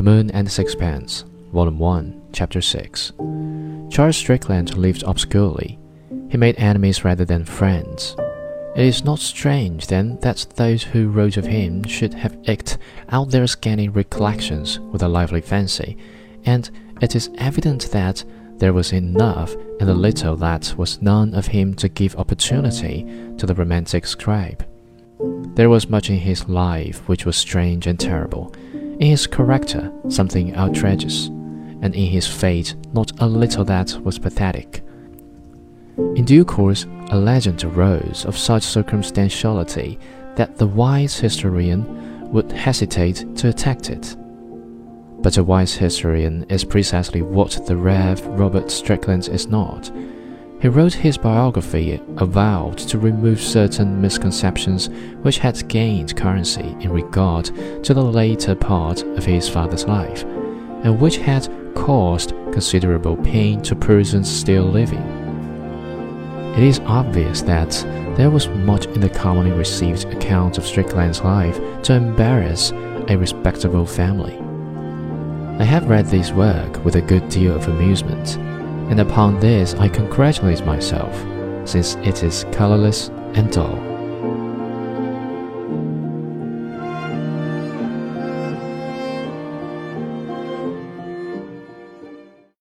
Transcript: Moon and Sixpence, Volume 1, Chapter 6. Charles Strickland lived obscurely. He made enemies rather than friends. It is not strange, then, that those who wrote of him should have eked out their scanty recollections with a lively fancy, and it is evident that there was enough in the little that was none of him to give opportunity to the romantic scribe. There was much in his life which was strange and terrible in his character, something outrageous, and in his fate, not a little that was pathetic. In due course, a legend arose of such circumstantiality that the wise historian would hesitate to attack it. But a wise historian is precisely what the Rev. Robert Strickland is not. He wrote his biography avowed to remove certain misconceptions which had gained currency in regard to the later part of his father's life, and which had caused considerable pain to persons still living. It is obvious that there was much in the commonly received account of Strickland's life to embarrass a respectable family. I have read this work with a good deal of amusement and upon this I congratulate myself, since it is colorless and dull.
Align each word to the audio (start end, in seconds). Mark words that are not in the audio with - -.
Moon 0.00 0.30
and 0.30 0.50
Sixpence, 0.50 1.24
Volume 1.52 1.78
1, 1.78 2.22
Chapter 2.32 2.62
6. 2.62 3.12
Charles 3.90 4.16
Strickland 4.16 4.78
lived 4.78 5.04
obscurely. 5.04 5.78
He 6.30 6.38
made 6.38 6.56
enemies 6.56 7.04
rather 7.04 7.26
than 7.26 7.44
friends. 7.44 8.16
It 8.74 8.86
is 8.86 9.04
not 9.04 9.18
strange, 9.18 9.88
then, 9.88 10.18
that 10.22 10.46
those 10.56 10.82
who 10.82 11.10
wrote 11.10 11.36
of 11.36 11.44
him 11.44 11.84
should 11.84 12.14
have 12.14 12.38
eked 12.48 12.78
out 13.10 13.30
their 13.30 13.46
scanty 13.46 13.90
recollections 13.90 14.80
with 14.80 15.02
a 15.02 15.08
lively 15.08 15.42
fancy, 15.42 15.98
and 16.46 16.70
it 17.02 17.14
is 17.14 17.28
evident 17.36 17.90
that 17.90 18.24
there 18.56 18.72
was 18.72 18.94
enough 18.94 19.54
in 19.78 19.86
the 19.86 19.94
little 19.94 20.36
that 20.36 20.74
was 20.78 21.02
none 21.02 21.34
of 21.34 21.48
him 21.48 21.74
to 21.74 21.88
give 21.90 22.16
opportunity 22.16 23.02
to 23.36 23.44
the 23.44 23.54
romantic 23.54 24.06
scribe. 24.06 24.66
There 25.54 25.68
was 25.68 25.90
much 25.90 26.08
in 26.08 26.16
his 26.16 26.48
life 26.48 27.06
which 27.08 27.26
was 27.26 27.36
strange 27.36 27.86
and 27.86 28.00
terrible 28.00 28.54
in 29.02 29.08
his 29.08 29.26
character, 29.26 29.92
something 30.08 30.54
outrageous, 30.54 31.26
and 31.26 31.92
in 31.96 32.06
his 32.06 32.24
fate, 32.24 32.76
not 32.92 33.10
a 33.18 33.26
little 33.26 33.64
that 33.64 34.00
was 34.04 34.16
pathetic. 34.16 34.84
In 36.14 36.24
due 36.24 36.44
course, 36.44 36.86
a 37.10 37.18
legend 37.18 37.64
arose 37.64 38.24
of 38.24 38.38
such 38.38 38.62
circumstantiality 38.62 39.98
that 40.36 40.56
the 40.56 40.68
wise 40.68 41.18
historian 41.18 42.30
would 42.30 42.52
hesitate 42.52 43.26
to 43.38 43.48
attack 43.48 43.90
it. 43.90 44.14
But 45.20 45.36
a 45.36 45.42
wise 45.42 45.74
historian 45.74 46.46
is 46.48 46.62
precisely 46.62 47.22
what 47.22 47.60
the 47.66 47.76
Rev. 47.76 48.24
Robert 48.38 48.70
Strickland 48.70 49.26
is 49.26 49.48
not. 49.48 49.90
He 50.62 50.68
wrote 50.68 50.92
his 50.92 51.18
biography 51.18 52.00
avowed 52.18 52.78
to 52.78 52.96
remove 52.96 53.40
certain 53.40 54.00
misconceptions 54.00 54.88
which 55.22 55.38
had 55.38 55.68
gained 55.68 56.16
currency 56.16 56.76
in 56.78 56.92
regard 56.92 57.46
to 57.82 57.92
the 57.92 58.04
later 58.04 58.54
part 58.54 59.02
of 59.02 59.24
his 59.24 59.48
father's 59.48 59.86
life, 59.86 60.22
and 60.22 61.00
which 61.00 61.16
had 61.16 61.48
caused 61.74 62.30
considerable 62.52 63.16
pain 63.16 63.60
to 63.62 63.74
persons 63.74 64.30
still 64.30 64.62
living. 64.62 65.02
It 66.56 66.62
is 66.62 66.78
obvious 66.86 67.42
that 67.42 67.72
there 68.16 68.30
was 68.30 68.46
much 68.46 68.86
in 68.86 69.00
the 69.00 69.08
commonly 69.08 69.50
received 69.50 70.04
account 70.14 70.58
of 70.58 70.64
Strickland's 70.64 71.22
life 71.22 71.58
to 71.82 71.94
embarrass 71.94 72.70
a 73.08 73.16
respectable 73.16 73.84
family. 73.84 74.38
I 75.58 75.64
have 75.64 75.88
read 75.90 76.06
this 76.06 76.30
work 76.30 76.84
with 76.84 76.94
a 76.94 77.02
good 77.02 77.28
deal 77.30 77.52
of 77.56 77.66
amusement 77.66 78.38
and 78.90 79.00
upon 79.00 79.40
this 79.40 79.74
I 79.74 79.88
congratulate 79.88 80.64
myself, 80.64 81.14
since 81.68 81.96
it 81.96 82.22
is 82.22 82.44
colorless 82.52 83.08
and 83.34 83.50
dull. 83.50 83.91